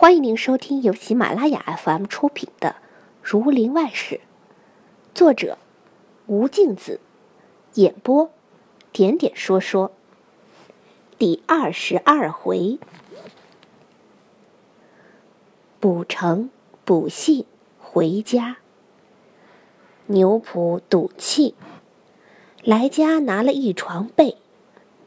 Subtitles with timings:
[0.00, 2.68] 欢迎您收听由喜马拉雅 FM 出品的
[3.20, 4.14] 《儒林外史》，
[5.12, 5.58] 作者
[6.26, 7.00] 吴敬子，
[7.74, 8.30] 演播
[8.92, 9.90] 点点说说。
[11.18, 12.78] 第二十二回，
[15.80, 16.50] 补城
[16.84, 17.44] 补信
[17.80, 18.58] 回家，
[20.06, 21.56] 牛仆赌气，
[22.62, 24.36] 来家拿了一床被，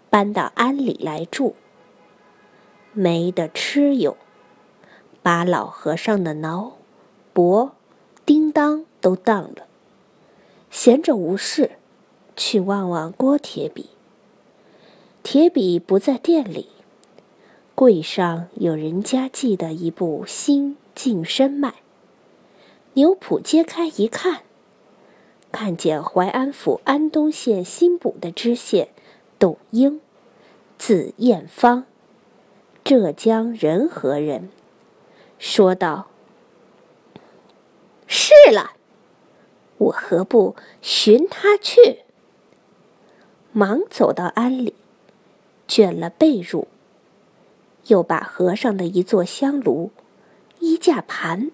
[0.10, 1.56] 搬到庵里来住，
[2.92, 4.18] 没得吃哟。
[5.24, 6.74] 把老和尚的挠、
[7.34, 7.74] 脖、
[8.26, 9.68] 叮当都当了，
[10.70, 11.72] 闲着无事，
[12.36, 13.90] 去望望郭铁笔。
[15.24, 16.70] 铁笔不在店里，
[17.76, 21.76] 柜上有人家寄的一部新净身脉。
[22.94, 24.42] 牛谱揭开一看，
[25.52, 28.90] 看见淮安府安东县新补的知县
[29.38, 30.02] 董英，
[30.78, 31.86] 字彦芳，
[32.84, 34.50] 浙江仁和人。
[35.44, 36.06] 说道
[38.06, 38.74] ：“是了，
[39.80, 42.04] 我何不寻他去？”
[43.52, 44.76] 忙走到庵里，
[45.68, 46.68] 卷了被褥，
[47.88, 49.90] 又把和尚的一座香炉、
[50.60, 51.50] 衣架盘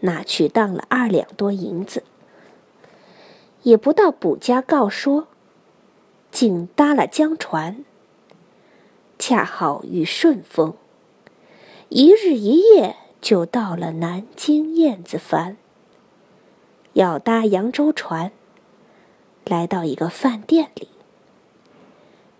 [0.00, 2.04] 拿去当了二两多银子，
[3.62, 5.28] 也不到卜家告说，
[6.30, 7.86] 竟搭了江船，
[9.18, 10.74] 恰好遇顺风。
[11.90, 15.56] 一日一夜就到了南京燕子帆，
[16.92, 18.30] 要搭扬州船，
[19.46, 20.88] 来到一个饭店里。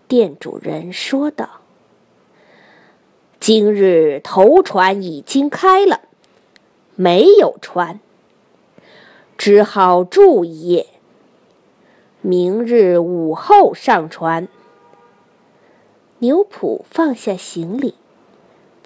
[0.07, 1.61] 店主人说道
[3.41, 6.01] ：“今日头船已经开了，
[6.95, 7.99] 没有船，
[9.35, 10.85] 只好住一夜。
[12.21, 14.47] 明日午后上船。”
[16.19, 17.95] 牛普放下行李。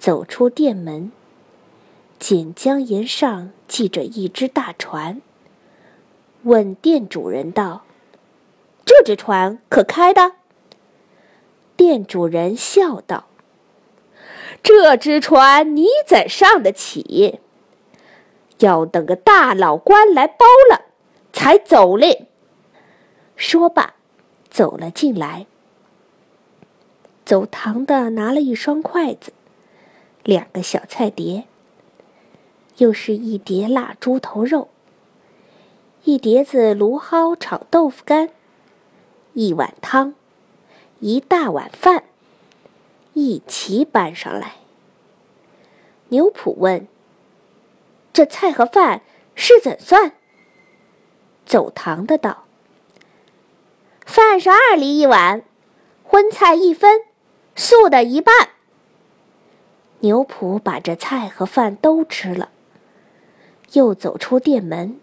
[0.04, 1.10] 走出店门，
[2.18, 5.22] 锦江沿上系着一只大船，
[6.42, 7.84] 问店主人道
[8.84, 10.32] ：“这只船可开的？”
[11.74, 13.28] 店主人笑道
[14.62, 17.40] ：“这只船你怎上得起？
[18.58, 20.82] 要等个大老官来包了，
[21.32, 22.26] 才走嘞。”
[23.36, 23.94] 说罢，
[24.50, 25.46] 走了进来，
[27.24, 29.32] 走堂的拿了一双筷子。
[30.24, 31.44] 两个小菜碟，
[32.78, 34.68] 又是一碟腊猪头肉，
[36.04, 38.30] 一碟子芦蒿炒豆腐干，
[39.34, 40.14] 一碗汤，
[41.00, 42.04] 一大碗饭，
[43.12, 44.54] 一齐搬上来。
[46.08, 46.88] 牛普问
[48.14, 49.02] ：“这菜和饭
[49.34, 50.12] 是怎算？”
[51.44, 52.44] 走堂的道
[54.06, 55.44] ：“饭是二厘一碗，
[56.02, 57.02] 荤菜一分，
[57.54, 58.52] 素的一半。”
[60.04, 62.50] 牛普把这菜和饭都吃了，
[63.72, 65.00] 又走出店门。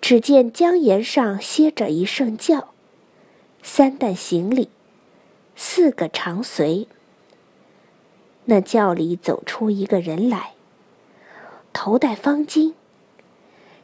[0.00, 2.68] 只见江沿上歇着一圣轿，
[3.64, 4.68] 三担行李，
[5.56, 6.86] 四个长随。
[8.44, 10.52] 那轿里走出一个人来，
[11.72, 12.74] 头戴方巾，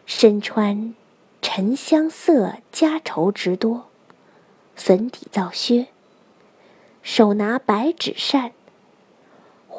[0.07, 0.95] 身穿
[1.43, 3.89] 沉香色夹绸直多，
[4.77, 5.89] 粉底皂靴，
[7.03, 8.53] 手拿白纸扇。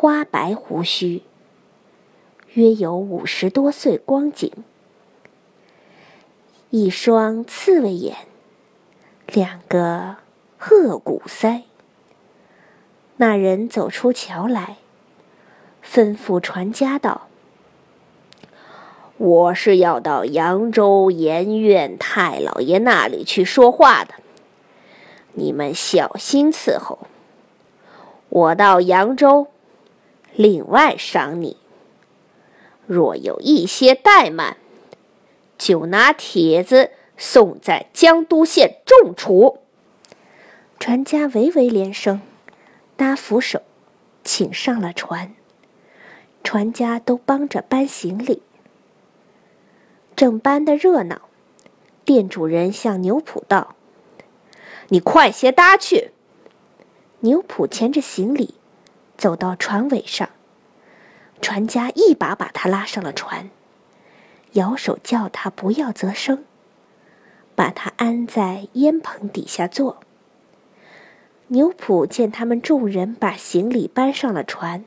[0.01, 1.22] 花白胡须，
[2.56, 4.51] 约有五十多岁光景，
[6.72, 8.17] 一双刺猬眼，
[9.28, 10.16] 两个
[10.57, 11.61] 鹤骨腮。
[13.17, 14.78] 那人走出桥来，
[15.85, 17.28] 吩咐船家道
[19.17, 24.16] ：“我是要到扬州盐院太老爷那里去说话的，
[25.34, 26.97] 你们小心伺候。
[28.29, 29.45] 我到扬州。”
[30.34, 31.58] 另外赏你，
[32.88, 34.58] 若有一些怠慢，
[35.58, 39.59] 就拿帖子送在江都县重处。
[40.80, 42.22] 船家唯唯连声，
[42.96, 43.62] 搭扶手，
[44.24, 45.36] 请上了船。
[46.44, 48.41] 船家都帮着搬行李，
[50.16, 51.22] 正搬的热闹，
[52.03, 53.76] 店主人向牛普道
[54.90, 56.11] ：“你快些搭去。”
[57.22, 58.55] 牛普牵着行李。
[59.22, 60.29] 走到船尾上，
[61.44, 63.52] 船家一把把他拉上了船，
[64.53, 66.44] 摇手叫他不要则声，
[67.53, 70.00] 把他安在烟棚底下坐。
[71.50, 74.84] 牛普见他们众人把行李搬上了船，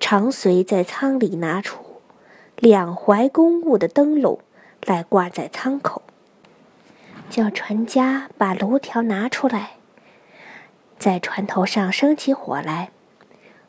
[0.00, 2.00] 长随在舱里拿出
[2.56, 4.40] 两怀公物的灯笼
[4.84, 6.02] 来挂在舱口，
[7.30, 9.77] 叫船家把炉条拿出来。
[10.98, 12.90] 在船头上生起火来，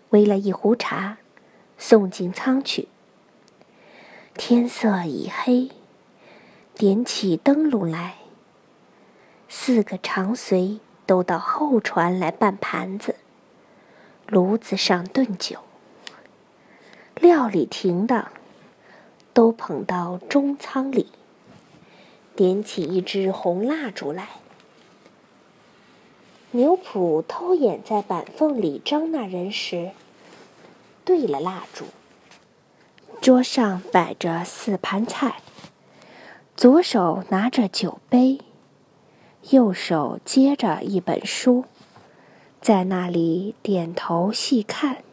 [0.10, 1.18] 煨了一壶茶，
[1.78, 2.88] 送进仓去。
[4.34, 5.70] 天色已黑，
[6.74, 8.16] 点起灯笼来。
[9.48, 13.16] 四个长随都到后船来搬盘子，
[14.28, 15.60] 炉子上炖酒。
[17.16, 18.32] 料理停当，
[19.34, 21.12] 都捧到中仓里，
[22.36, 24.30] 点起一支红蜡烛来。
[26.52, 29.92] 牛普偷眼在板缝里张那人时，
[31.06, 31.86] 对了蜡烛。
[33.22, 35.42] 桌上摆着四盘菜，
[36.56, 38.40] 左手拿着酒杯，
[39.52, 41.66] 右手接着一本书，
[42.60, 45.04] 在那里点头细看。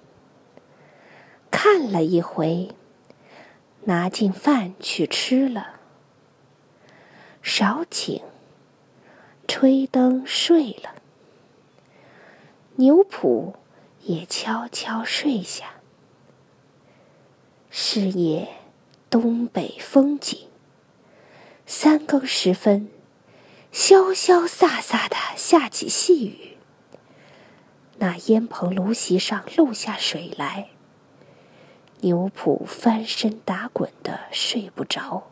[1.50, 2.70] 看了一回，
[3.84, 5.74] 拿进饭去吃了。
[7.42, 8.22] 少请，
[9.46, 10.95] 吹灯睡了。
[12.78, 13.54] 牛普
[14.02, 15.76] 也悄悄睡下。
[17.70, 18.48] 是夜，
[19.08, 20.48] 东北风景。
[21.64, 22.90] 三更时分，
[23.72, 26.58] 潇潇飒飒的下起细雨。
[27.98, 30.68] 那烟棚炉席上漏下水来。
[32.00, 35.28] 牛普翻身打滚的睡不着。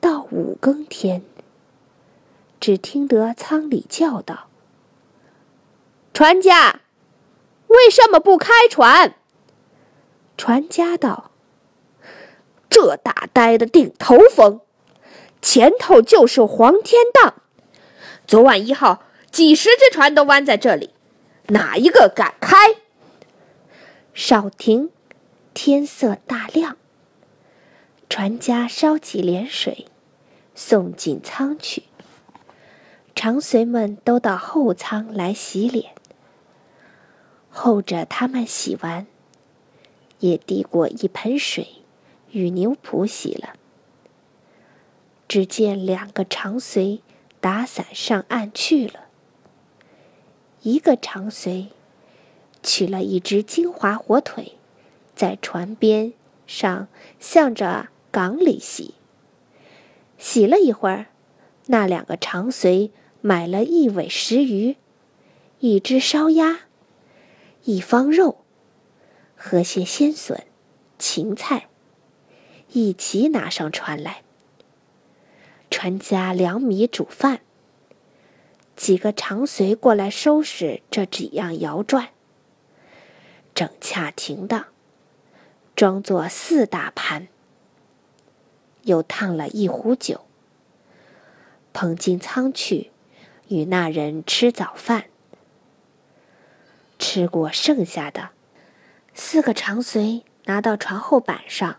[0.00, 1.22] 到五更天，
[2.60, 4.48] 只听得舱里叫道。
[6.16, 6.80] 船家，
[7.66, 9.16] 为什么不开船？
[10.38, 11.30] 船家道
[12.70, 14.62] ：“这大呆的顶头风，
[15.42, 17.34] 前头就是黄天荡。
[18.26, 20.94] 昨晚一号，几十只船都弯在这里，
[21.48, 22.56] 哪一个敢开？”
[24.14, 24.90] 少停，
[25.52, 26.78] 天色大亮。
[28.08, 29.88] 船家烧起涟水，
[30.54, 31.82] 送进舱去。
[33.14, 35.94] 长随们都到后舱来洗脸。
[37.56, 39.06] 候着他们洗完，
[40.20, 41.66] 也递过一盆水，
[42.32, 43.54] 与牛仆洗了。
[45.26, 47.00] 只见两个长随
[47.40, 49.06] 打伞上岸去了。
[50.60, 51.68] 一个长随
[52.62, 54.52] 取了一只金华火腿，
[55.14, 56.12] 在船边
[56.46, 56.88] 上
[57.18, 58.94] 向着港里洗。
[60.18, 61.06] 洗了一会儿，
[61.66, 62.90] 那两个长随
[63.22, 64.76] 买了一尾石鱼，
[65.60, 66.65] 一只烧鸭。
[67.66, 68.44] 一方肉
[69.34, 70.46] 和些鲜笋、
[71.00, 71.66] 芹菜
[72.70, 74.22] 一起拿上船来。
[75.68, 77.40] 船家粮米煮饭，
[78.76, 82.10] 几个长随过来收拾这几样摇转，
[83.52, 84.66] 整恰停当，
[85.74, 87.26] 装作四大盘，
[88.82, 90.20] 又烫了一壶酒，
[91.72, 92.92] 捧进舱去，
[93.48, 95.06] 与那人吃早饭。
[96.98, 98.30] 吃过剩下的，
[99.14, 101.76] 四个长随拿到船后板上，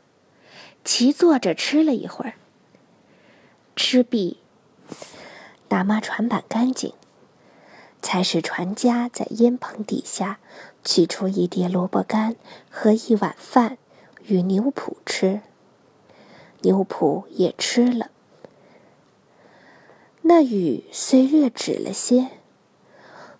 [0.84, 2.34] 齐坐着吃了一会儿。
[3.76, 4.38] 吃毕，
[5.68, 6.94] 打抹船板干净，
[8.02, 10.40] 才使船家在烟棚底下
[10.84, 12.36] 取出一碟萝卜干
[12.70, 13.78] 和一碗饭
[14.26, 15.42] 与牛脯吃。
[16.62, 18.10] 牛脯也吃了。
[20.24, 22.30] 那雨虽略止了些。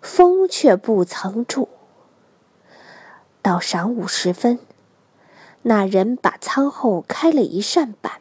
[0.00, 1.68] 风却不曾住。
[3.42, 4.58] 到晌午时分，
[5.62, 8.20] 那人把舱后开了一扇板，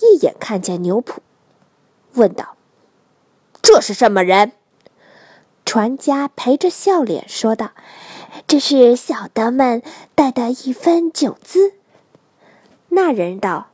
[0.00, 1.22] 一眼看见牛普，
[2.14, 2.56] 问道
[3.62, 4.52] ：“这是什么人？”
[5.64, 7.70] 船家陪着笑脸说道
[8.46, 9.82] ：“这是小的们
[10.14, 11.74] 带的一分酒资。”
[12.90, 13.68] 那人道：“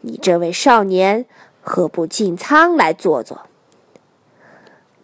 [0.00, 1.26] 你这位少年，
[1.62, 3.42] 何不进舱来坐坐？”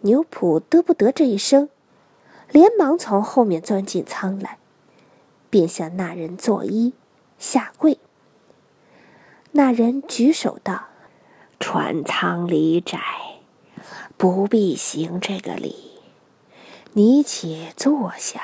[0.01, 1.69] 牛普得不得这一声，
[2.49, 4.57] 连忙从后面钻进舱来，
[5.49, 6.93] 便向那人作揖
[7.37, 7.99] 下跪。
[9.51, 10.87] 那人举手道
[11.59, 12.99] ：“船舱里窄，
[14.17, 15.99] 不必行这个礼，
[16.93, 18.41] 你且坐下。”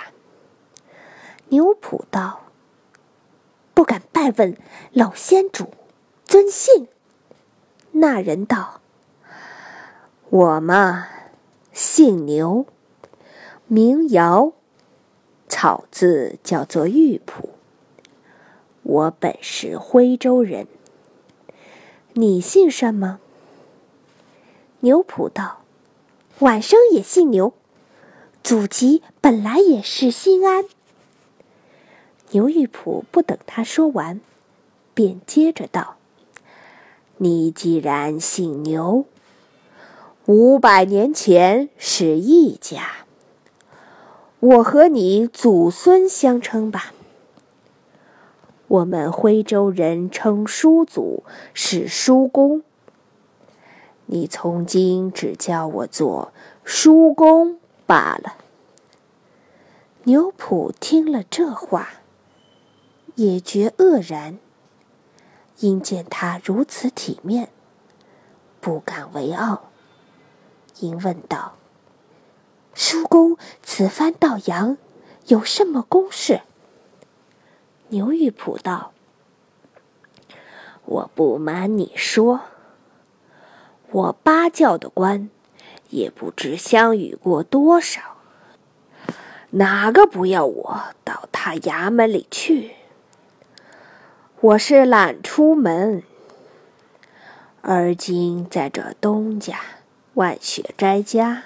[1.50, 2.42] 牛普道
[3.74, 4.56] ：“不敢拜问
[4.92, 5.74] 老先主
[6.26, 6.88] 尊姓。”
[7.94, 8.82] 那人道
[10.30, 11.08] ：“我嘛。”
[11.80, 12.66] 姓牛，
[13.68, 14.52] 名尧，
[15.48, 17.52] 草字叫做玉璞。
[18.82, 20.66] 我本是徽州人。
[22.14, 23.20] 你姓什么？
[24.80, 25.60] 牛普道
[26.42, 27.54] ：“晚生也姓牛，
[28.42, 30.66] 祖籍本来也是新安。”
[32.34, 34.20] 牛玉璞不等他说完，
[34.96, 35.98] 便接着道
[37.18, 39.06] ：“你既然姓牛。”
[40.28, 43.06] 五百年前是一家，
[44.42, 46.92] 我和你祖孙相称吧。
[48.68, 52.62] 我们徽州人称叔祖是叔公，
[54.08, 56.34] 你从今只叫我做
[56.66, 58.36] 叔公罢了。
[60.04, 62.02] 牛普听了这话，
[63.16, 64.38] 也觉愕然，
[65.60, 67.48] 因见他如此体面，
[68.60, 69.70] 不敢为傲，
[70.80, 71.56] 因问道
[72.74, 74.78] ：“叔公此番到阳，
[75.28, 76.42] 有什么公事？”
[77.90, 78.92] 牛玉普道
[80.86, 82.42] ：“我不瞒你说，
[83.92, 85.30] 我八教的官，
[85.90, 88.18] 也不知相遇过多少，
[89.52, 92.72] 哪个不要我到他衙门里去？
[94.42, 96.04] 我是懒出门，
[97.62, 99.60] 而今在这东家
[100.18, 101.44] 万雪斋家，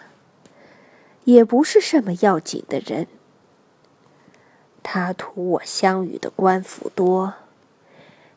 [1.25, 3.05] 也不是什么要紧的人。”
[4.81, 7.33] 他图我相与的官府多，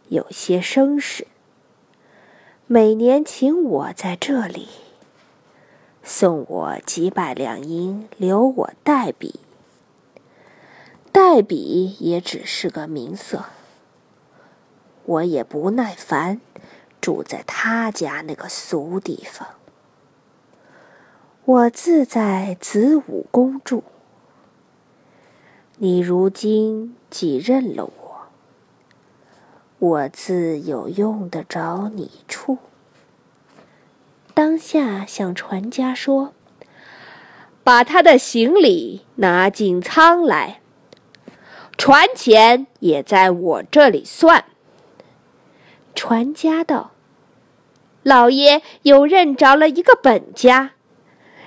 [0.08, 1.28] 有些声势，
[2.66, 4.68] 每年请我在这里，
[6.02, 9.38] 送我几百两银，留我代笔。
[11.12, 13.44] 代笔也只是个名色，
[15.04, 16.40] 我也不耐烦，
[17.00, 19.46] 住在他家那个俗地方。
[21.46, 23.84] 我自在子午宫住。
[25.76, 28.16] 你如今既认了我，
[29.78, 32.56] 我自有用得着你处。
[34.32, 36.32] 当下向船家说
[37.62, 40.62] ：“把他的行李拿进舱来，
[41.76, 44.46] 船钱也在我这里算。”
[45.94, 46.92] 船家道
[48.02, 50.70] ：“老爷有认着了一个本家，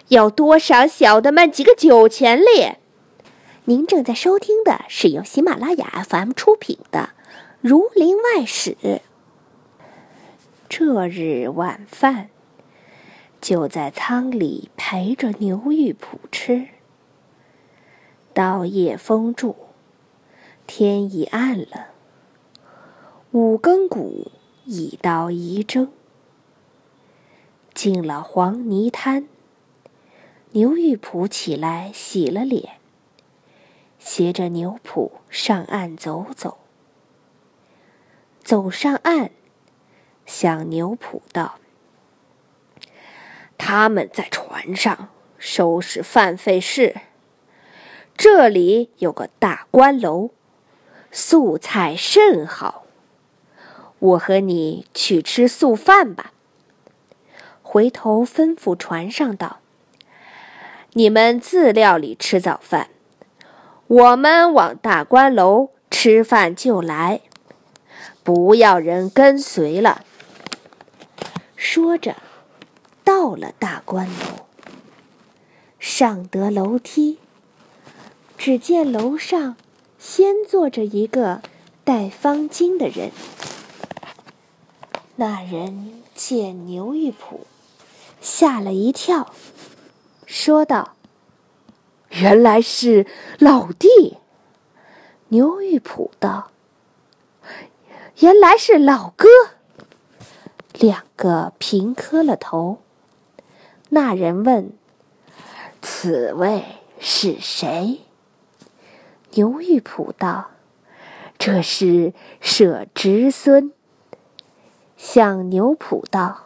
[0.09, 2.75] 要多赏小的们几个酒钱哩。”
[3.65, 6.99] 您正在收听的是由喜马拉雅 FM 出品的
[7.59, 8.77] 《儒林外史》。
[10.69, 12.29] 这日晚饭
[13.41, 16.67] 就在舱里陪着牛玉普吃。
[18.33, 19.55] 到夜风住，
[20.65, 21.87] 天已暗了，
[23.31, 24.31] 五更鼓
[24.65, 25.91] 已到一征。
[27.73, 29.27] 进了黄泥滩，
[30.57, 32.77] 牛玉普起来洗了脸。
[33.99, 36.57] 携着牛普上岸走走，
[38.43, 39.29] 走上岸，
[40.25, 41.59] 向牛普道
[43.55, 47.01] ：“他们在船上收拾饭费事。
[48.15, 50.31] 这里有个大官楼，
[51.11, 52.85] 素菜甚好。
[53.99, 56.33] 我和你去吃素饭吧。”
[57.61, 59.59] 回头吩咐船上道
[60.97, 62.89] ：“你们自料理吃早饭。”
[63.85, 67.21] 我们往大观楼吃饭就来，
[68.23, 70.03] 不要人跟随了。
[71.55, 72.15] 说着，
[73.03, 74.47] 到了大观楼，
[75.77, 77.19] 上得楼梯，
[78.35, 79.55] 只见楼上
[79.99, 81.43] 先坐着一个
[81.83, 83.11] 戴方巾的人。
[85.17, 87.41] 那人见牛玉普，
[88.19, 89.31] 吓了一跳，
[90.27, 90.93] 说道。
[92.11, 93.05] 原来是
[93.37, 94.17] 老弟，
[95.27, 96.51] 牛玉普道
[98.19, 99.27] ：“原来是老哥。”
[100.73, 102.77] 两个平磕了头。
[103.89, 104.71] 那人问
[105.81, 106.63] ：“此位
[106.97, 107.99] 是谁？”
[109.35, 110.51] 牛玉普道
[111.37, 113.73] ：“这是舍侄孙。”
[114.95, 116.45] 向牛普道：“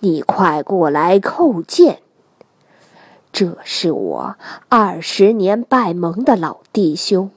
[0.00, 2.01] 你快过来叩见。”
[3.32, 4.36] 这是我
[4.68, 7.30] 二十年拜盟的老弟兄，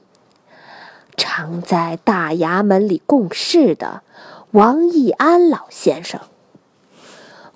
[1.16, 4.02] 常在大衙门里共事的
[4.50, 6.20] 王义安老先生，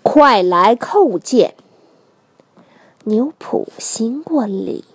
[0.03, 1.55] 快来叩见。
[3.05, 4.87] 牛普行过礼，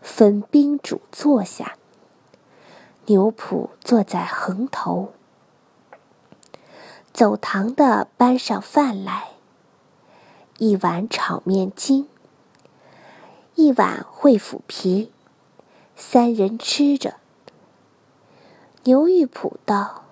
[0.00, 1.74] 分宾主坐下。
[3.06, 5.12] 牛普坐在横头，
[7.12, 9.30] 走堂的搬上饭来，
[10.58, 12.08] 一碗炒面筋。
[13.56, 15.12] 一碗烩腐皮，
[15.94, 17.14] 三人吃着。
[18.82, 20.02] 牛玉普道：“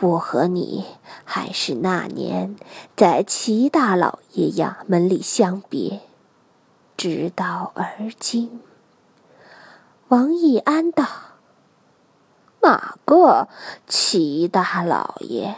[0.00, 0.84] 我和你
[1.24, 2.56] 还是那年
[2.96, 6.00] 在齐大老爷衙门里相别，
[6.96, 8.60] 直到而今。”
[10.08, 11.06] 王义安道
[12.62, 13.46] ：“哪个
[13.86, 15.54] 齐大老爷？”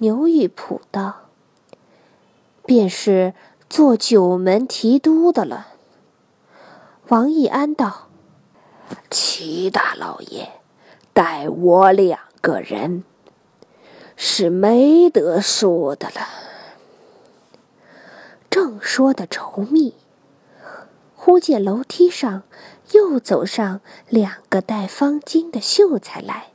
[0.00, 1.22] 牛玉普道
[2.66, 3.32] ：“便是。”
[3.68, 5.68] 做九门提督的了。
[7.08, 8.08] 王义安道
[9.10, 10.60] ：“齐大老爷
[11.12, 13.04] 待我两个人，
[14.16, 16.28] 是没得说的了。”
[18.50, 19.94] 正说的稠密，
[21.14, 22.42] 忽见楼梯上
[22.92, 26.48] 又走上两个戴方巾的秀才来。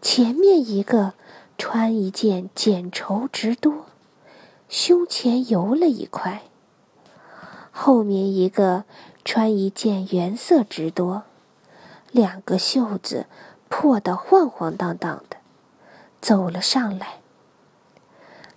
[0.00, 1.14] 前面一个
[1.56, 3.86] 穿一件剪绸直多，
[4.68, 6.42] 胸前油了一块；
[7.70, 8.84] 后面一个
[9.24, 11.22] 穿一件原色直多，
[12.12, 13.26] 两个袖子
[13.68, 15.38] 破得晃晃荡荡的，
[16.20, 17.20] 走了上来。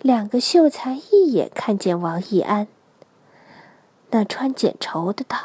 [0.00, 2.66] 两个秀才一眼看见王义安，
[4.10, 5.38] 那穿剪绸的道。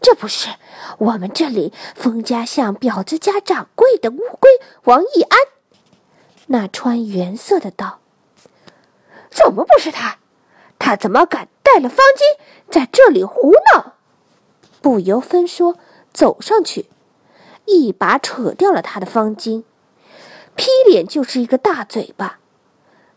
[0.00, 0.50] 这不是
[0.98, 4.50] 我们这里封家巷婊子家掌柜的乌龟
[4.84, 5.38] 王义安？
[6.46, 8.00] 那穿原色的道
[9.34, 10.18] ：“怎么不是他？
[10.78, 12.38] 他怎么敢带了方巾
[12.70, 13.94] 在这里胡闹？”
[14.80, 15.76] 不由分说，
[16.12, 16.86] 走上去，
[17.64, 19.64] 一把扯掉了他的方巾，
[20.54, 22.38] 劈脸就是一个大嘴巴，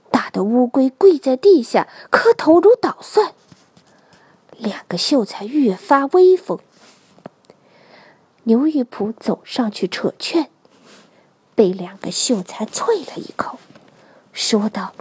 [0.10, 3.34] 打得乌龟跪在地下磕头如捣蒜。
[4.58, 6.58] 两个秀才越发威风。
[8.44, 10.50] 牛玉璞走上去扯劝，
[11.54, 13.60] 被两个秀才啐了一口，
[14.32, 14.94] 说道：“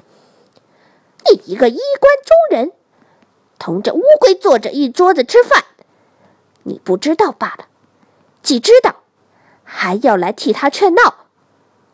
[1.45, 2.73] 一个衣冠中人，
[3.59, 5.65] 同这乌龟坐着一桌子吃饭，
[6.65, 7.67] 你不知道罢了；
[8.43, 8.97] 既知道，
[9.65, 11.27] 还要来替他劝闹，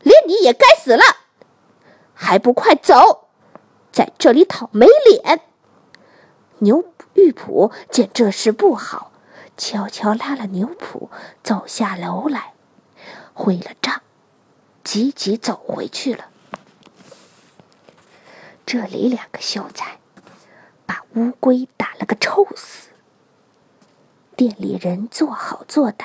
[0.01, 1.03] 连你也该死了！
[2.15, 3.29] 还不快走，
[3.91, 5.41] 在这里讨没脸！”
[6.61, 6.85] 牛
[7.15, 9.11] 玉璞见这事不好。
[9.55, 11.11] 悄悄拉了牛普
[11.45, 12.55] 走下楼来，
[13.35, 14.01] 会了账，
[14.83, 16.25] 急急走回去了。
[18.65, 19.99] 这里两个秀才
[20.87, 22.89] 把乌龟打了个臭死。
[24.37, 26.05] 店里人做好做歹，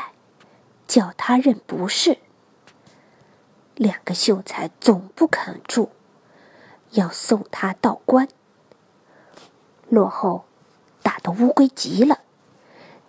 [0.88, 2.18] 叫他认不是。
[3.76, 5.92] 两个秀才总不肯住，
[6.92, 8.28] 要送他到官。
[9.90, 10.46] 落后，
[11.02, 12.20] 打得乌龟急了。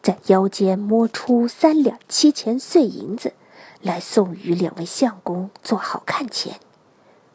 [0.00, 3.34] 在腰间摸出三两七钱碎银子，
[3.80, 6.60] 来送与两位相公做好看钱，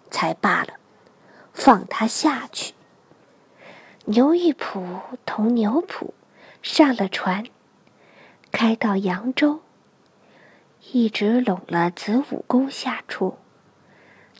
[0.09, 0.75] 才罢了，
[1.53, 2.73] 放他下去。
[4.05, 6.13] 牛玉璞同牛普
[6.61, 7.45] 上了船，
[8.51, 9.61] 开到扬州，
[10.91, 13.37] 一直拢了子午宫下处，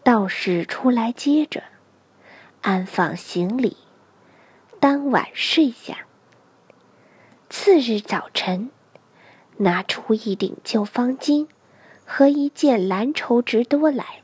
[0.04, 1.63] 道士出来接着，
[2.62, 3.78] 安放行李，
[4.82, 5.99] 当晚睡下。
[7.49, 8.69] 次日早晨，
[9.58, 11.47] 拿出一顶旧方巾
[12.04, 14.23] 和一件蓝绸直多来，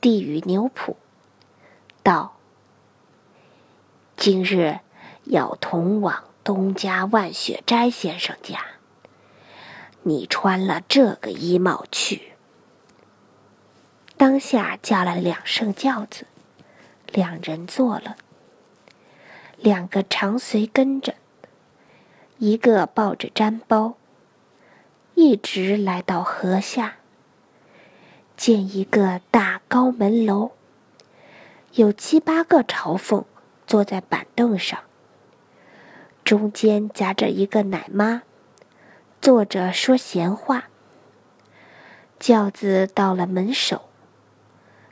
[0.00, 0.96] 递与牛普，
[2.04, 2.36] 道
[4.14, 4.78] ：“今日
[5.24, 8.60] 要同往东家万雪斋先生家，
[10.02, 12.34] 你穿了这个衣帽去。”
[14.16, 16.26] 当下叫了两声轿子，
[17.06, 18.16] 两人坐了，
[19.56, 21.14] 两个长随跟着。
[22.38, 23.94] 一个抱着毡包，
[25.14, 26.96] 一直来到河下，
[28.36, 30.52] 见一个大高门楼，
[31.76, 33.24] 有七八个朝奉
[33.66, 34.78] 坐在板凳上，
[36.22, 38.22] 中间夹着一个奶妈，
[39.20, 40.68] 坐着说闲话。
[42.20, 43.88] 轿子到了门首，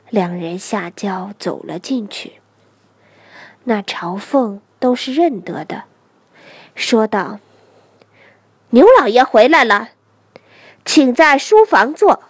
[0.09, 2.41] 两人下轿走了进去。
[3.63, 5.85] 那朝奉都是认得的。
[6.75, 7.39] 说道
[8.71, 9.91] ：“牛老爷回来了，
[10.83, 12.23] 请在书房坐。”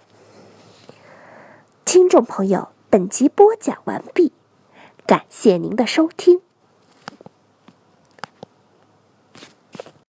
[1.84, 4.32] 听众朋友，本集播讲完毕，
[5.06, 6.40] 感谢您的收听。